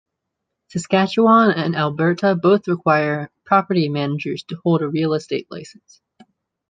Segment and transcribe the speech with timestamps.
[0.69, 6.01] Saskatchewan and Alberta both require property managers to hold a real estate license.